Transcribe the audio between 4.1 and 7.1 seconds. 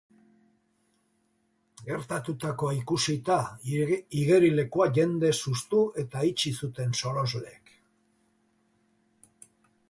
igerilekua jendez hustu eta itxi zuten